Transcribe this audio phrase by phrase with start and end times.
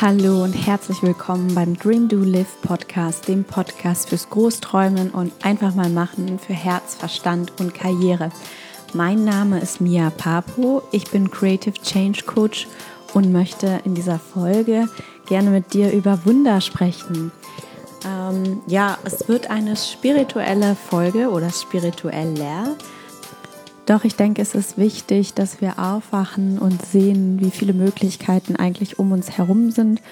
[0.00, 5.74] Hallo und herzlich willkommen beim Dream Do Live Podcast, dem Podcast fürs Großträumen und einfach
[5.74, 8.30] mal machen für Herz, Verstand und Karriere.
[8.94, 12.68] Mein Name ist Mia Papo, ich bin Creative Change Coach
[13.12, 14.88] und möchte in dieser Folge
[15.26, 17.32] gerne mit dir über Wunder sprechen.
[18.06, 22.76] Ähm, ja, es wird eine spirituelle Folge oder spiritueller.
[23.88, 28.98] Doch ich denke, es ist wichtig, dass wir aufwachen und sehen, wie viele Möglichkeiten eigentlich
[28.98, 30.02] um uns herum sind,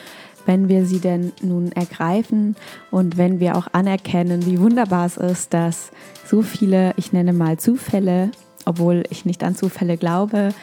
[0.47, 2.57] wenn wir sie denn nun ergreifen
[2.91, 5.91] und wenn wir auch anerkennen, wie wunderbar es ist, dass
[6.25, 8.31] so viele, ich nenne mal Zufälle,
[8.65, 10.55] obwohl ich nicht an Zufälle glaube,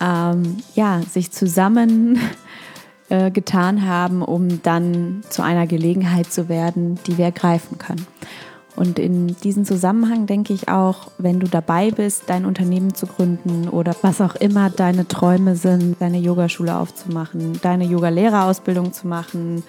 [0.00, 2.20] ähm, ja, sich zusammen
[3.08, 8.06] äh, getan haben, um dann zu einer Gelegenheit zu werden, die wir ergreifen können.
[8.76, 13.68] Und in diesem Zusammenhang denke ich auch, wenn du dabei bist, dein Unternehmen zu gründen
[13.68, 19.62] oder was auch immer deine Träume sind, deine Yogaschule aufzumachen, deine Yoga-Lehrerausbildung zu machen,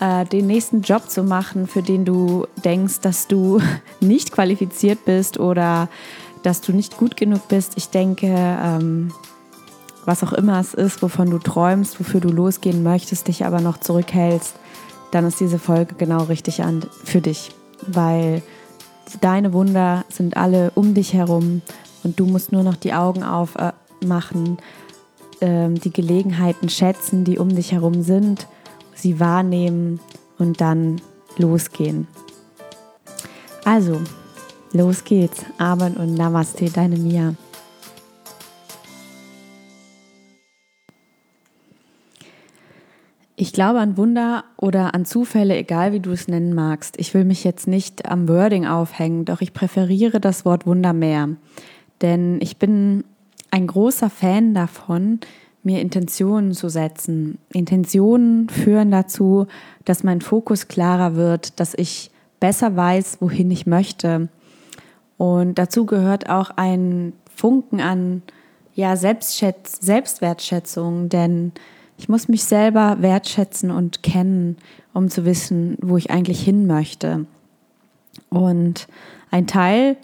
[0.00, 3.60] äh, den nächsten Job zu machen, für den du denkst, dass du
[4.00, 5.88] nicht qualifiziert bist oder
[6.42, 7.74] dass du nicht gut genug bist.
[7.76, 9.12] Ich denke, ähm,
[10.04, 13.78] was auch immer es ist, wovon du träumst, wofür du losgehen möchtest, dich aber noch
[13.78, 14.54] zurückhältst,
[15.10, 17.55] dann ist diese Folge genau richtig an für dich
[17.86, 18.42] weil
[19.20, 21.62] deine Wunder sind alle um dich herum
[22.02, 24.58] und du musst nur noch die Augen aufmachen,
[25.40, 28.46] äh, die Gelegenheiten schätzen, die um dich herum sind,
[28.94, 30.00] sie wahrnehmen
[30.38, 31.00] und dann
[31.38, 32.06] losgehen.
[33.64, 34.00] Also,
[34.72, 35.44] los geht's.
[35.58, 37.34] Abend und Namaste, deine Mia.
[43.38, 46.98] Ich glaube an Wunder oder an Zufälle, egal wie du es nennen magst.
[46.98, 51.28] Ich will mich jetzt nicht am Wording aufhängen, doch ich präferiere das Wort Wunder mehr.
[52.00, 53.04] Denn ich bin
[53.50, 55.20] ein großer Fan davon,
[55.62, 57.36] mir Intentionen zu setzen.
[57.52, 59.46] Intentionen führen dazu,
[59.84, 64.28] dass mein Fokus klarer wird, dass ich besser weiß, wohin ich möchte.
[65.18, 68.22] Und dazu gehört auch ein Funken an
[68.74, 71.52] ja, Selbstschätz Selbstwertschätzung, denn
[71.98, 74.56] ich muss mich selber wertschätzen und kennen,
[74.92, 77.26] um zu wissen, wo ich eigentlich hin möchte.
[78.28, 78.86] Und
[79.30, 79.96] ein Teil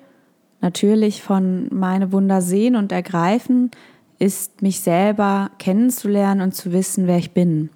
[0.61, 3.71] natürlich von meine Wunder sehen und ergreifen
[4.19, 7.71] ist, mich selber kennenzulernen und zu wissen, wer ich bin.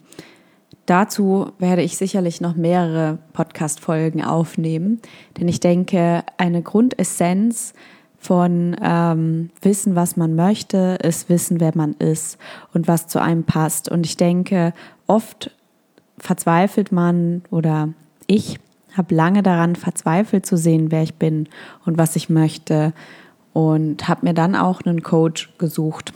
[0.87, 5.00] Dazu werde ich sicherlich noch mehrere Podcast-Folgen aufnehmen,
[5.38, 7.75] denn ich denke, eine Grundessenz
[8.26, 12.38] von ähm, Wissen, was man möchte, ist Wissen, wer man ist
[12.75, 13.88] und was zu einem passt.
[13.88, 14.72] Und ich denke,
[15.06, 15.53] oft
[16.19, 17.91] verzweifelt man oder
[18.26, 18.59] ich
[18.97, 21.48] habe lange daran verzweifelt zu sehen, wer ich bin
[21.84, 22.92] und was ich möchte
[23.53, 26.12] und habe mir dann auch einen Coach gesucht.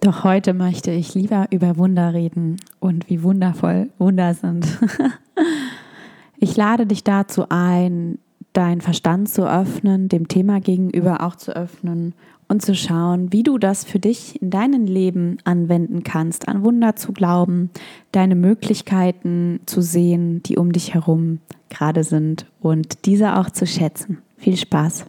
[0.00, 4.66] Doch heute möchte ich lieber über Wunder reden und wie wundervoll Wunder sind.
[6.38, 8.18] ich lade dich dazu ein,
[8.52, 12.14] deinen Verstand zu öffnen, dem Thema gegenüber auch zu öffnen
[12.48, 16.96] und zu schauen, wie du das für dich in deinem Leben anwenden kannst, an Wunder
[16.96, 17.70] zu glauben,
[18.12, 21.38] deine Möglichkeiten zu sehen, die um dich herum
[21.70, 24.18] gerade sind und diese auch zu schätzen.
[24.36, 25.06] Viel Spaß!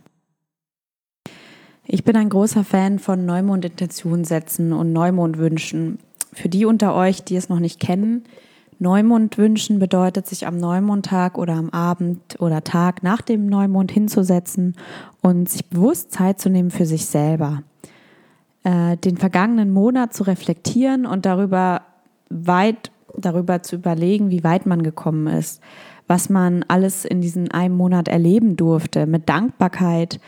[1.85, 5.99] Ich bin ein großer Fan von Neumond-Intention setzen und Neumond-Wünschen.
[6.31, 8.23] Für die unter euch, die es noch nicht kennen,
[8.79, 14.75] Neumond wünschen bedeutet, sich am Neumondtag oder am Abend oder Tag nach dem Neumond hinzusetzen
[15.21, 17.63] und sich bewusst Zeit zu nehmen für sich selber.
[18.63, 21.81] Äh, den vergangenen Monat zu reflektieren und darüber
[22.29, 25.61] weit darüber zu überlegen, wie weit man gekommen ist,
[26.07, 30.19] was man alles in diesem einen Monat erleben durfte, mit Dankbarkeit,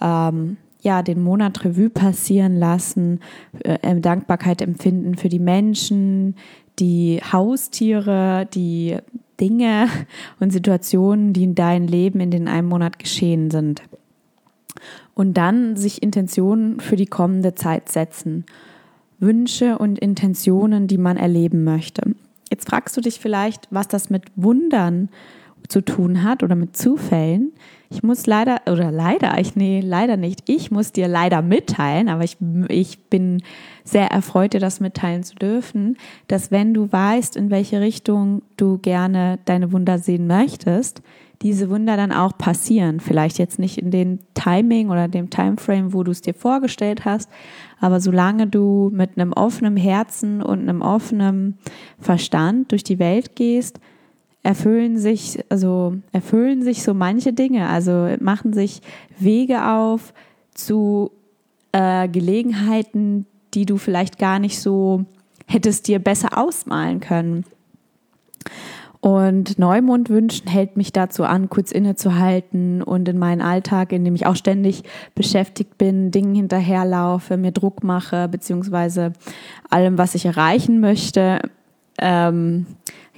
[0.00, 3.20] ähm, ja, den Monat Revue passieren lassen,
[3.64, 6.36] äh, Dankbarkeit empfinden für die Menschen,
[6.80, 8.96] die Haustiere, die
[9.40, 9.88] Dinge
[10.40, 13.82] und Situationen, die in deinem Leben in den einem Monat geschehen sind.
[15.14, 18.44] Und dann sich Intentionen für die kommende Zeit setzen.
[19.18, 22.14] Wünsche und Intentionen, die man erleben möchte.
[22.50, 25.10] Jetzt fragst du dich vielleicht, was das mit Wundern
[25.68, 27.52] zu tun hat oder mit Zufällen.
[27.92, 30.48] Ich muss leider, oder leider, ich, nee, leider nicht.
[30.48, 32.36] Ich muss dir leider mitteilen, aber ich,
[32.68, 33.42] ich bin
[33.82, 35.96] sehr erfreut, dir das mitteilen zu dürfen,
[36.28, 41.02] dass wenn du weißt, in welche Richtung du gerne deine Wunder sehen möchtest,
[41.42, 43.00] diese Wunder dann auch passieren.
[43.00, 47.28] Vielleicht jetzt nicht in dem Timing oder dem Timeframe, wo du es dir vorgestellt hast,
[47.80, 51.58] aber solange du mit einem offenen Herzen und einem offenen
[51.98, 53.80] Verstand durch die Welt gehst,
[54.42, 58.80] erfüllen sich, also erfüllen sich so manche Dinge, also machen sich
[59.18, 60.14] Wege auf
[60.54, 61.10] zu
[61.72, 65.04] äh, Gelegenheiten, die du vielleicht gar nicht so
[65.46, 67.44] hättest dir besser ausmalen können.
[69.00, 74.26] Und Neumondwünschen hält mich dazu an, kurz innezuhalten und in meinen Alltag, in dem ich
[74.26, 74.82] auch ständig
[75.14, 79.14] beschäftigt bin, Dingen hinterherlaufe, mir Druck mache, beziehungsweise
[79.70, 81.40] allem, was ich erreichen möchte.
[81.98, 82.66] Ähm,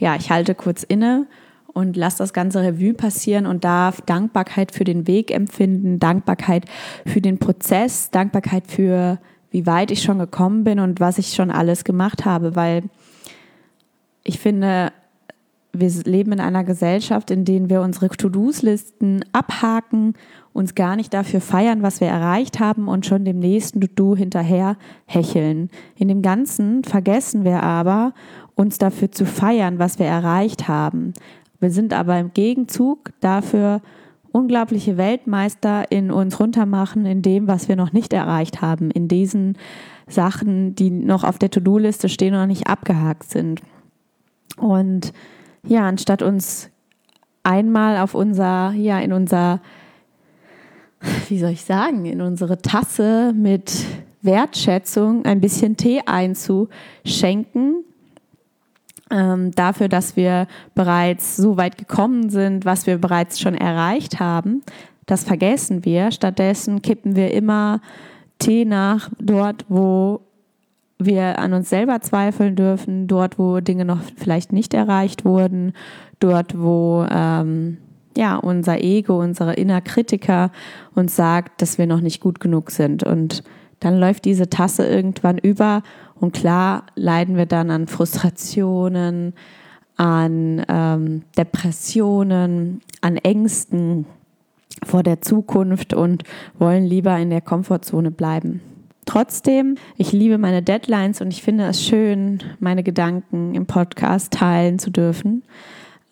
[0.03, 1.29] ja, ich halte kurz inne
[1.69, 6.65] und lasse das ganze Revue passieren und darf Dankbarkeit für den Weg empfinden, Dankbarkeit
[7.07, 9.21] für den Prozess, Dankbarkeit für
[9.53, 12.83] wie weit ich schon gekommen bin und was ich schon alles gemacht habe, weil
[14.25, 14.93] ich finde,
[15.73, 20.15] wir leben in einer Gesellschaft, in der wir unsere To-Dos-Listen abhaken,
[20.53, 24.77] uns gar nicht dafür feiern, was wir erreicht haben und schon dem nächsten To-Do hinterher
[25.07, 25.71] hecheln.
[25.97, 28.13] In dem Ganzen vergessen wir aber,
[28.55, 31.13] uns dafür zu feiern, was wir erreicht haben.
[31.61, 33.81] Wir sind aber im Gegenzug dafür
[34.33, 39.57] unglaubliche Weltmeister in uns runtermachen, in dem, was wir noch nicht erreicht haben, in diesen
[40.09, 43.61] Sachen, die noch auf der To-Do-Liste stehen und noch nicht abgehakt sind.
[44.57, 45.13] Und
[45.67, 46.71] ja, anstatt uns
[47.43, 49.61] einmal auf unser, ja, in unser,
[51.29, 53.85] wie soll ich sagen, in unsere Tasse mit
[54.23, 57.85] Wertschätzung ein bisschen Tee einzuschenken,
[59.13, 64.63] ähm, dafür, dass wir bereits so weit gekommen sind, was wir bereits schon erreicht haben,
[65.07, 66.11] das vergessen wir.
[66.11, 67.81] Stattdessen kippen wir immer
[68.39, 70.21] Tee nach dort, wo
[70.99, 75.73] wir an uns selber zweifeln dürfen, dort, wo Dinge noch vielleicht nicht erreicht wurden,
[76.21, 77.79] dort, wo ähm,
[78.17, 80.51] ja, unser Ego, unsere Innerkritiker
[80.95, 83.03] uns sagt, dass wir noch nicht gut genug sind.
[83.03, 83.43] Und
[83.83, 85.83] dann läuft diese Tasse irgendwann über
[86.15, 89.35] und klar leiden wir dann an Frustrationen,
[89.97, 94.07] an ähm, Depressionen, an Ängsten
[94.85, 96.23] vor der Zukunft und
[96.59, 98.61] wollen lieber in der Komfortzone bleiben.
[99.05, 104.79] Trotzdem, ich liebe meine Deadlines und ich finde es schön, meine Gedanken im Podcast teilen
[104.79, 105.43] zu dürfen.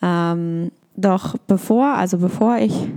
[0.03, 2.89] Ähm, doch bevor, also bevor ich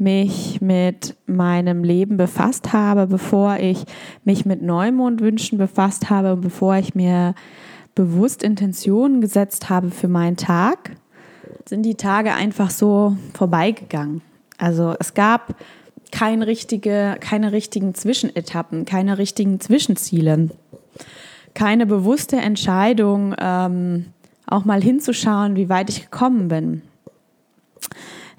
[0.00, 3.84] mich mit meinem Leben befasst habe, bevor ich
[4.24, 7.34] mich mit Neumondwünschen befasst habe und bevor ich mir
[7.94, 10.92] bewusst Intentionen gesetzt habe für meinen Tag,
[11.68, 14.22] sind die Tage einfach so vorbeigegangen.
[14.56, 15.56] Also es gab
[16.10, 20.50] kein richtige, keine richtigen Zwischenetappen, keine richtigen Zwischenziele,
[21.54, 24.06] keine bewusste Entscheidung, ähm,
[24.46, 26.82] auch mal hinzuschauen, wie weit ich gekommen bin.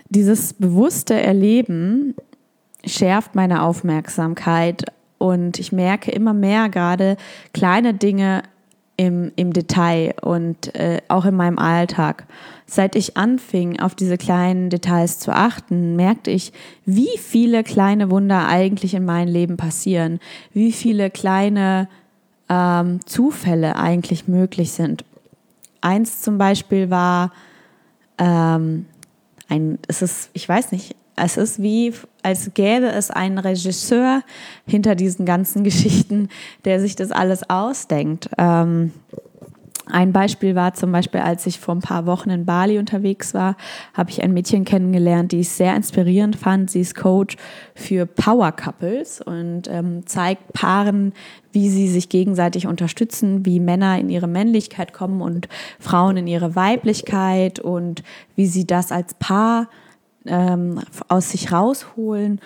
[0.10, 2.16] Dieses bewusste Erleben
[2.86, 4.86] schärft meine Aufmerksamkeit
[5.20, 7.18] und ich merke immer mehr gerade
[7.54, 8.44] kleine Dinge
[8.98, 12.26] im, im Detail und äh, auch in meinem Alltag.
[12.66, 16.52] Seit ich anfing, auf diese kleinen Details zu achten, merkte ich,
[16.86, 20.20] wie viele kleine Wunder eigentlich in meinem Leben passieren,
[20.54, 21.88] wie viele kleine
[22.50, 25.06] ähm, Zufälle eigentlich möglich sind.
[25.82, 27.32] Eins zum Beispiel war
[28.18, 28.86] ähm,
[29.50, 31.94] ein, es ist, ich weiß nicht, es ist wie,
[32.24, 34.22] als gäbe es einen Regisseur
[34.66, 36.30] hinter diesen ganzen Geschichten,
[36.66, 38.30] der sich das alles ausdenkt.
[38.38, 38.94] Ähm,
[39.92, 43.58] ein Beispiel war zum Beispiel, als ich vor ein paar Wochen in Bali unterwegs war,
[43.94, 46.70] habe ich ein Mädchen kennengelernt, die ich sehr inspirierend fand.
[46.70, 47.38] Sie ist Coach
[47.74, 51.14] für Power Couples und ähm, zeigt Paaren,
[51.52, 55.50] wie sie sich gegenseitig unterstützen, wie Männer in ihre Männlichkeit kommen und
[55.80, 58.04] Frauen in ihre Weiblichkeit und
[58.36, 59.70] wie sie das als Paar
[60.26, 62.40] ähm, aus sich rausholen,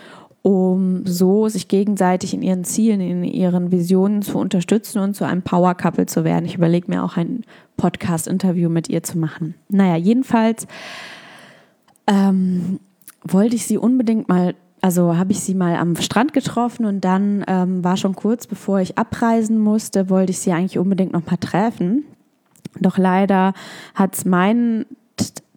[0.44, 5.42] um so sich gegenseitig in ihren Zielen, in ihren Visionen zu unterstützen und zu einem
[5.42, 6.46] Power Couple zu werden.
[6.46, 7.46] Ich überlege mir auch ein
[7.78, 9.56] Podcast-Interview mit ihr zu machen.
[9.70, 10.68] Naja, jedenfalls
[12.08, 12.82] ähm,
[13.24, 17.46] wollte ich sie unbedingt mal also habe ich sie mal am Strand getroffen und dann
[17.48, 21.38] ähm, war schon kurz bevor ich abreisen musste, wollte ich sie eigentlich unbedingt noch mal
[21.38, 22.04] treffen.
[22.82, 23.54] Doch leider
[23.96, 24.86] hat es meinen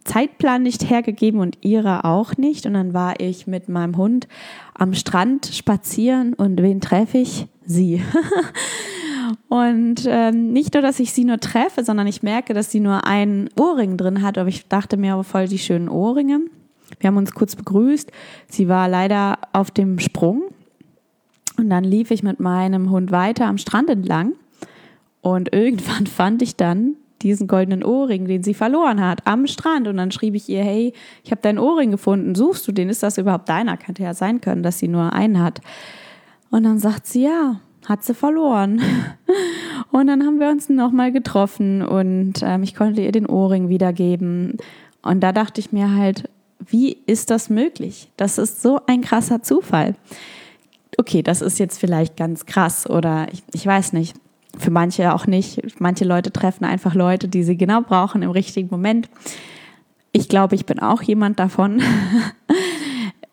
[0.07, 2.65] Zeitplan nicht hergegeben und ihre auch nicht.
[2.65, 4.27] Und dann war ich mit meinem Hund
[4.73, 7.47] am Strand spazieren und wen treffe ich?
[7.65, 8.01] Sie.
[9.49, 13.05] und ähm, nicht nur, dass ich sie nur treffe, sondern ich merke, dass sie nur
[13.05, 14.37] einen Ohrring drin hat.
[14.37, 16.39] Aber ich dachte mir aber voll die schönen Ohrringe.
[16.99, 18.11] Wir haben uns kurz begrüßt.
[18.47, 20.43] Sie war leider auf dem Sprung.
[21.57, 24.33] Und dann lief ich mit meinem Hund weiter am Strand entlang.
[25.21, 29.87] Und irgendwann fand ich dann diesen goldenen Ohrring, den sie verloren hat, am Strand.
[29.87, 30.93] Und dann schrieb ich ihr, hey,
[31.23, 32.89] ich habe deinen Ohrring gefunden, suchst du den?
[32.89, 33.77] Ist das überhaupt deiner?
[33.77, 35.61] Könnte ja sein können, dass sie nur einen hat.
[36.51, 38.81] Und dann sagt sie, ja, hat sie verloren.
[39.91, 44.57] Und dann haben wir uns nochmal getroffen und ähm, ich konnte ihr den Ohrring wiedergeben.
[45.01, 48.09] Und da dachte ich mir halt, wie ist das möglich?
[48.17, 49.95] Das ist so ein krasser Zufall.
[50.97, 54.15] Okay, das ist jetzt vielleicht ganz krass oder ich, ich weiß nicht.
[54.57, 55.79] Für manche auch nicht.
[55.79, 59.09] Manche Leute treffen einfach Leute, die sie genau brauchen im richtigen Moment.
[60.11, 61.81] Ich glaube, ich bin auch jemand davon.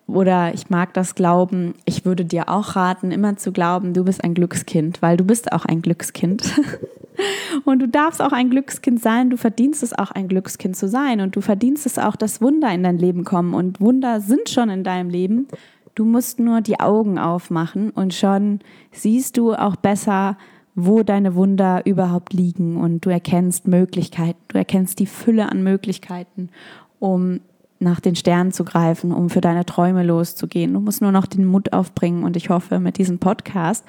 [0.07, 1.75] Oder ich mag das Glauben.
[1.87, 5.53] Ich würde dir auch raten, immer zu glauben, du bist ein Glückskind, weil du bist
[5.53, 6.43] auch ein Glückskind.
[7.65, 9.31] Und du darfst auch ein Glückskind sein.
[9.31, 11.21] Du verdienst es auch, ein Glückskind zu sein.
[11.21, 13.55] Und du verdienst es auch, dass Wunder in dein Leben kommen.
[13.55, 15.49] Und Wunder sind schon in deinem Leben.
[15.95, 18.59] Du musst nur die Augen aufmachen und schon
[18.91, 20.37] siehst du auch besser,
[20.75, 26.51] wo deine Wunder überhaupt liegen und du erkennst Möglichkeiten, du erkennst die Fülle an Möglichkeiten,
[26.99, 27.41] um
[27.79, 30.73] nach den Sternen zu greifen, um für deine Träume loszugehen.
[30.73, 33.85] Du musst nur noch den Mut aufbringen und ich hoffe, mit diesem Podcast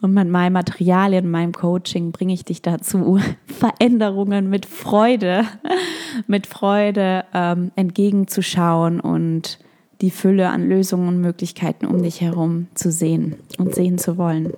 [0.00, 5.44] und mit meinen Materialien, meinem Coaching bringe ich dich dazu, Veränderungen mit Freude,
[6.26, 9.58] mit Freude ähm, entgegenzuschauen und
[10.00, 14.52] die Fülle an Lösungen und Möglichkeiten um dich herum zu sehen und sehen zu wollen.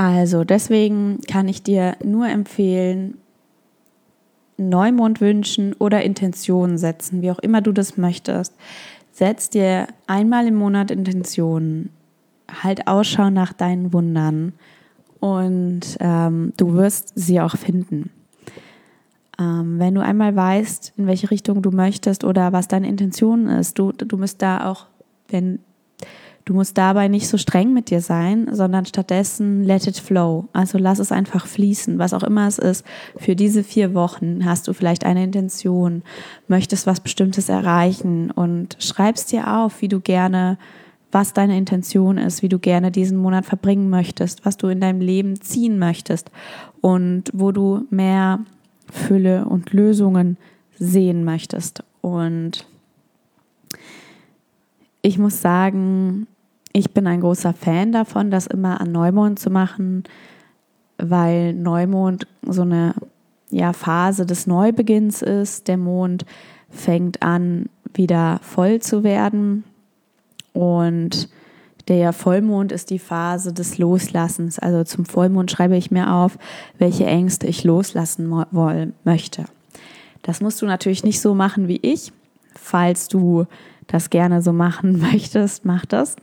[0.00, 3.18] Also deswegen kann ich dir nur empfehlen,
[4.56, 8.54] Neumond wünschen oder Intentionen setzen, wie auch immer du das möchtest.
[9.12, 11.90] Setz dir einmal im Monat Intentionen,
[12.62, 14.54] halt Ausschau nach deinen Wundern
[15.18, 18.08] und ähm, du wirst sie auch finden.
[19.38, 23.78] Ähm, wenn du einmal weißt, in welche Richtung du möchtest oder was deine Intention ist,
[23.78, 24.86] du, du musst da auch,
[25.28, 25.58] wenn
[26.44, 30.48] Du musst dabei nicht so streng mit dir sein, sondern stattdessen let it flow.
[30.52, 32.84] Also lass es einfach fließen, was auch immer es ist.
[33.16, 36.02] Für diese vier Wochen hast du vielleicht eine Intention,
[36.48, 40.58] möchtest was Bestimmtes erreichen und schreibst dir auf, wie du gerne,
[41.12, 45.00] was deine Intention ist, wie du gerne diesen Monat verbringen möchtest, was du in deinem
[45.00, 46.30] Leben ziehen möchtest
[46.80, 48.40] und wo du mehr
[48.90, 50.36] Fülle und Lösungen
[50.78, 51.84] sehen möchtest.
[52.00, 52.66] Und
[55.02, 56.26] ich muss sagen,
[56.72, 60.04] ich bin ein großer Fan davon, das immer an Neumond zu machen,
[60.98, 62.94] weil Neumond so eine
[63.50, 65.68] ja, Phase des Neubeginns ist.
[65.68, 66.24] Der Mond
[66.68, 69.64] fängt an, wieder voll zu werden.
[70.52, 71.28] Und
[71.88, 74.58] der Vollmond ist die Phase des Loslassens.
[74.58, 76.38] Also zum Vollmond schreibe ich mir auf,
[76.78, 78.28] welche Ängste ich loslassen
[79.04, 79.44] möchte.
[80.22, 82.12] Das musst du natürlich nicht so machen wie ich.
[82.54, 83.46] Falls du
[83.86, 86.16] das gerne so machen möchtest, mach das.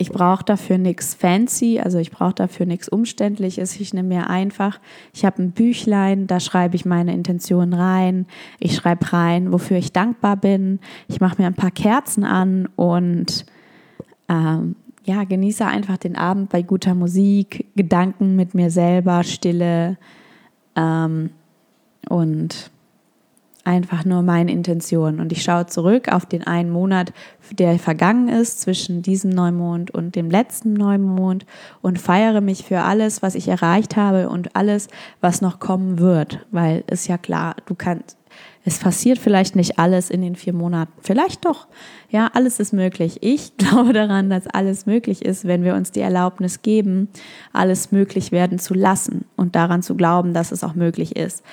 [0.00, 3.80] Ich brauche dafür nichts fancy, also ich brauche dafür nichts umständliches.
[3.80, 4.78] Ich nehme mir einfach,
[5.12, 8.26] ich habe ein Büchlein, da schreibe ich meine Intention rein.
[8.60, 10.78] Ich schreibe rein, wofür ich dankbar bin.
[11.08, 13.44] Ich mache mir ein paar Kerzen an und
[14.28, 19.96] ähm, ja, genieße einfach den Abend bei guter Musik, Gedanken mit mir selber, Stille
[20.76, 21.30] ähm,
[22.08, 22.70] und
[23.68, 25.20] einfach nur meine Intention.
[25.20, 27.12] Und ich schaue zurück auf den einen Monat,
[27.52, 31.44] der vergangen ist zwischen diesem Neumond und dem letzten Neumond
[31.82, 34.88] und feiere mich für alles, was ich erreicht habe und alles,
[35.20, 36.46] was noch kommen wird.
[36.50, 38.16] Weil ist ja klar, du kannst,
[38.64, 40.92] es passiert vielleicht nicht alles in den vier Monaten.
[41.02, 41.68] Vielleicht doch.
[42.08, 43.18] Ja, alles ist möglich.
[43.20, 47.08] Ich glaube daran, dass alles möglich ist, wenn wir uns die Erlaubnis geben,
[47.52, 51.44] alles möglich werden zu lassen und daran zu glauben, dass es auch möglich ist.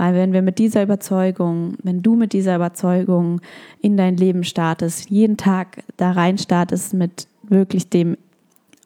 [0.00, 3.42] Weil wenn wir mit dieser Überzeugung, wenn du mit dieser Überzeugung
[3.82, 8.16] in dein Leben startest, jeden Tag da rein startest mit wirklich dem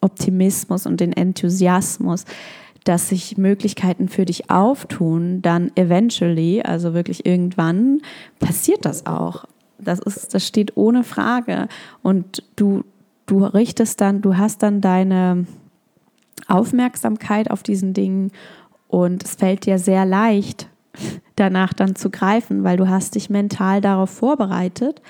[0.01, 2.25] Optimismus und dem Enthusiasmus,
[2.83, 8.01] dass sich Möglichkeiten für dich auftun, dann eventually, also wirklich irgendwann,
[8.41, 9.45] passiert das auch.
[9.79, 11.69] Das ist, das steht ohne Frage.
[12.03, 12.83] Und du,
[13.27, 15.47] du richtest dann, du hast dann deine
[16.49, 18.33] Aufmerksamkeit auf diesen Dingen
[18.89, 20.69] und es fällt dir sehr leicht,
[21.37, 25.03] danach dann zu greifen, weil du hast dich mental darauf vorbereitet,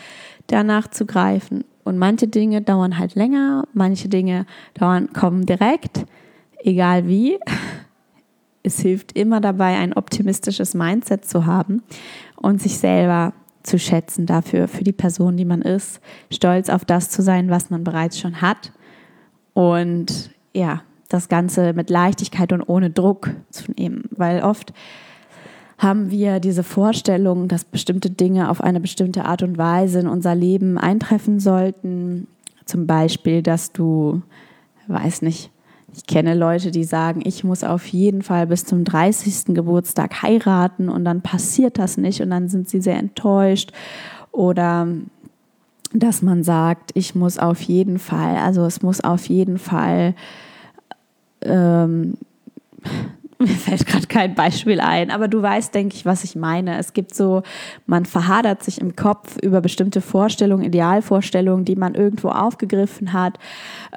[0.47, 1.64] danach zu greifen.
[1.85, 6.07] Und manche Dinge dauern halt länger, manche Dinge dauern, kommen direkt,
[6.62, 7.38] egal wie.
[8.62, 11.83] Es hilft immer dabei, ein optimistisches Mindset zu haben
[12.37, 16.00] und sich selber zu schätzen dafür, für die Person, die man ist,
[16.31, 18.73] stolz auf das zu sein, was man bereits schon hat
[19.55, 24.73] und ja, das Ganze mit Leichtigkeit und ohne Druck zu nehmen, weil oft
[25.78, 30.35] haben wir diese Vorstellung, dass bestimmte Dinge auf eine bestimmte Art und Weise in unser
[30.35, 32.28] Leben eintreffen sollten.
[32.64, 34.23] Zum Beispiel, dass du,
[34.87, 35.50] weiß nicht,
[35.97, 39.54] ich kenne Leute, die sagen, ich muss auf jeden Fall bis zum 30.
[39.54, 43.73] Geburtstag heiraten und dann passiert das nicht und dann sind sie sehr enttäuscht.
[44.33, 44.88] Oder
[45.93, 50.14] dass man sagt, ich muss auf jeden Fall, also es muss auf jeden Fall
[51.43, 52.14] ähm,
[53.48, 56.78] mir fällt gerade kein Beispiel ein, aber du weißt, denke ich, was ich meine.
[56.78, 57.42] Es gibt so,
[57.86, 63.38] man verhadert sich im Kopf über bestimmte Vorstellungen, Idealvorstellungen, die man irgendwo aufgegriffen hat.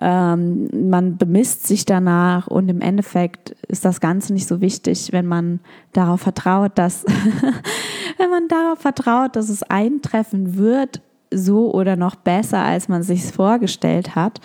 [0.02, 5.26] Ähm, man bemisst sich danach und im Endeffekt ist das Ganze nicht so wichtig, wenn
[5.26, 5.60] man
[5.94, 7.06] darauf vertraut, dass,
[8.18, 13.26] wenn man darauf vertraut, dass es eintreffen wird, so oder noch besser, als man sich
[13.26, 14.40] vorgestellt hat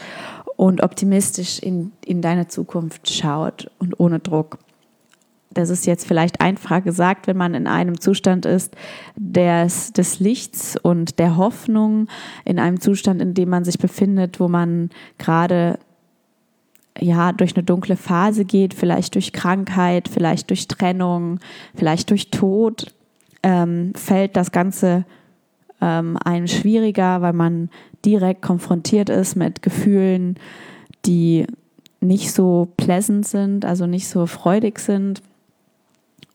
[0.57, 4.59] und optimistisch in, in deine Zukunft schaut und ohne Druck.
[5.55, 8.75] Das ist jetzt vielleicht einfacher gesagt, wenn man in einem Zustand ist
[9.17, 12.09] des, des Lichts und der Hoffnung,
[12.45, 15.79] in einem Zustand, in dem man sich befindet, wo man gerade
[16.99, 21.41] ja, durch eine dunkle Phase geht, vielleicht durch Krankheit, vielleicht durch Trennung,
[21.75, 22.95] vielleicht durch Tod,
[23.43, 25.05] ähm, fällt das Ganze
[25.81, 27.71] ähm, einem schwieriger, weil man
[28.05, 30.37] direkt konfrontiert ist mit Gefühlen,
[31.07, 31.47] die
[32.01, 35.23] nicht so pleasant sind, also nicht so freudig sind.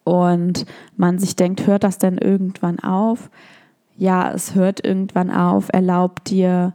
[0.07, 3.29] Und man sich denkt, hört das denn irgendwann auf?
[3.97, 6.73] Ja, es hört irgendwann auf, erlaubt dir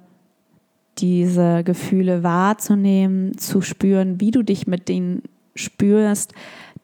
[0.98, 5.22] diese Gefühle wahrzunehmen, zu spüren, wie du dich mit denen
[5.54, 6.34] spürst,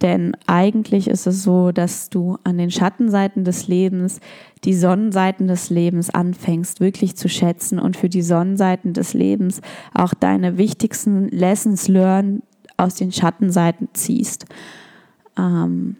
[0.00, 4.20] denn eigentlich ist es so, dass du an den Schattenseiten des Lebens
[4.64, 9.60] die Sonnenseiten des Lebens anfängst wirklich zu schätzen und für die Sonnenseiten des Lebens
[9.92, 12.42] auch deine wichtigsten Lessons learn
[12.78, 14.46] aus den Schattenseiten ziehst.
[15.36, 15.96] Ähm,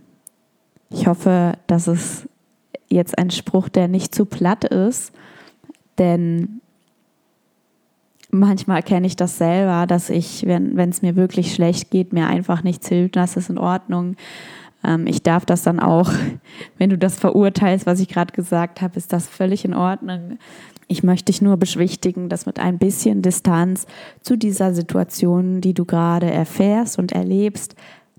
[0.90, 2.28] ich hoffe, dass es
[2.88, 5.12] jetzt ein Spruch, der nicht zu platt ist,
[5.98, 6.60] denn
[8.30, 12.62] manchmal kenne ich das selber, dass ich, wenn es mir wirklich schlecht geht, mir einfach
[12.62, 14.16] nichts hilft, das ist in Ordnung.
[14.84, 16.10] Ähm, ich darf das dann auch,
[16.78, 20.38] wenn du das verurteilst, was ich gerade gesagt habe, ist das völlig in Ordnung.
[20.86, 23.86] Ich möchte dich nur beschwichtigen, dass mit ein bisschen Distanz
[24.22, 27.74] zu dieser Situation, die du gerade erfährst und erlebst,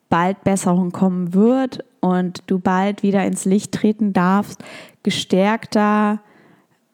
[0.10, 4.64] bald Besserung kommen wird und du bald wieder ins Licht treten darfst,
[5.04, 6.20] gestärkter,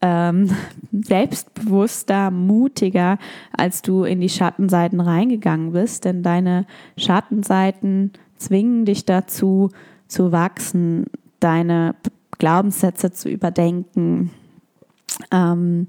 [0.00, 0.50] ähm,
[0.92, 3.18] selbstbewusster, mutiger,
[3.56, 6.04] als du in die Schattenseiten reingegangen bist.
[6.04, 9.70] Denn deine Schattenseiten zwingen dich dazu,
[10.08, 11.06] zu wachsen,
[11.40, 11.94] deine
[12.38, 14.30] Glaubenssätze zu überdenken,
[15.30, 15.86] ähm,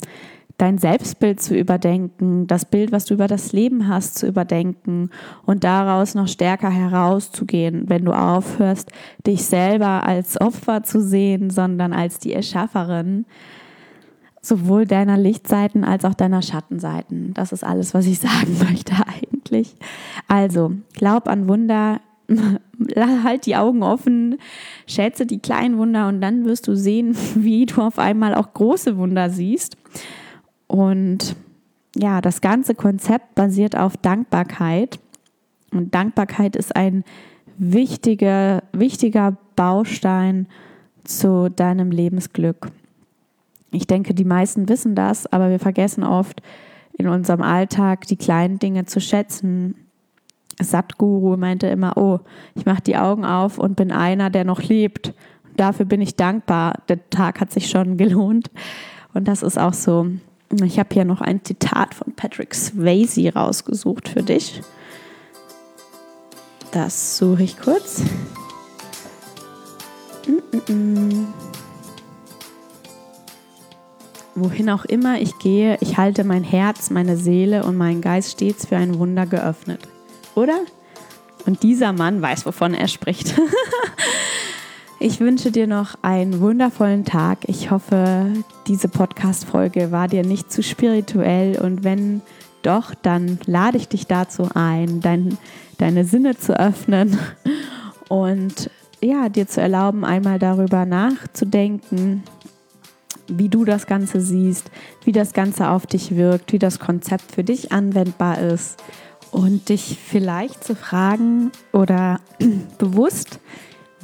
[0.58, 5.12] dein Selbstbild zu überdenken, das Bild, was du über das Leben hast, zu überdenken
[5.46, 8.92] und daraus noch stärker herauszugehen, wenn du aufhörst,
[9.26, 13.26] dich selber als Opfer zu sehen, sondern als die Erschafferin
[14.42, 17.34] sowohl deiner Lichtseiten als auch deiner Schattenseiten.
[17.34, 19.76] Das ist alles, was ich sagen möchte eigentlich.
[20.28, 22.02] Also, glaub an Wunder,
[23.24, 24.38] halt die Augen offen,
[24.88, 28.98] schätze die kleinen Wunder und dann wirst du sehen, wie du auf einmal auch große
[28.98, 29.78] Wunder siehst.
[30.78, 31.36] Und
[31.96, 35.00] ja, das ganze Konzept basiert auf Dankbarkeit.
[35.72, 37.04] Und Dankbarkeit ist ein
[37.58, 40.48] wichtiger, wichtiger Baustein
[41.04, 42.70] zu deinem Lebensglück.
[43.72, 46.44] Ich denke, die meisten wissen das, aber wir vergessen oft
[46.96, 49.74] in unserem Alltag die kleinen Dinge zu schätzen.
[50.62, 52.20] Satguru meinte immer, oh,
[52.54, 55.16] ich mache die Augen auf und bin einer, der noch lebt.
[55.56, 56.84] dafür bin ich dankbar.
[56.88, 58.52] Der Tag hat sich schon gelohnt.
[59.16, 60.06] Und das ist auch so.
[60.64, 64.62] Ich habe hier noch ein Zitat von Patrick Swayze rausgesucht für dich.
[66.72, 68.02] Das suche ich kurz.
[70.26, 71.26] Mm -mm.
[74.36, 78.68] Wohin auch immer ich gehe, ich halte mein Herz, meine Seele und meinen Geist stets
[78.68, 79.82] für ein Wunder geöffnet.
[80.36, 80.60] Oder?
[81.48, 83.34] Und dieser Mann weiß, wovon er spricht.
[85.00, 87.40] ich wünsche dir noch einen wundervollen Tag.
[87.48, 88.34] Ich hoffe,
[88.68, 92.22] diese Podcast-Folge war dir nicht zu spirituell und wenn
[92.64, 95.38] doch, dann lade ich dich dazu ein, dein,
[95.78, 97.18] deine Sinne zu öffnen
[98.10, 98.70] und
[99.02, 102.24] ja, dir zu erlauben, einmal darüber nachzudenken,
[103.28, 104.72] wie du das Ganze siehst,
[105.04, 108.82] wie das Ganze auf dich wirkt, wie das Konzept für dich anwendbar ist
[109.32, 112.20] und dich vielleicht zu fragen oder
[112.80, 113.40] bewusst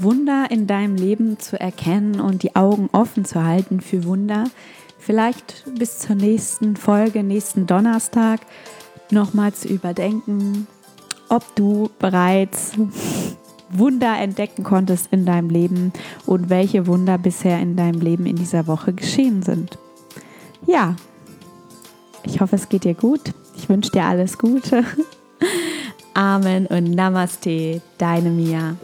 [0.04, 4.46] Wunder in deinem Leben zu erkennen und die Augen offen zu halten für Wunder.
[5.00, 8.42] Vielleicht bis zur nächsten Folge, nächsten Donnerstag,
[9.12, 10.68] nochmal zu überdenken,
[11.30, 12.74] ob du bereits
[13.70, 15.92] Wunder entdecken konntest in deinem Leben
[16.26, 19.78] und welche Wunder bisher in deinem Leben in dieser Woche geschehen sind.
[20.68, 20.96] Ja,
[22.24, 23.34] ich hoffe, es geht dir gut.
[23.56, 24.84] Ich wünsche dir alles Gute.
[26.14, 28.76] Amen und Namaste, deine Mia.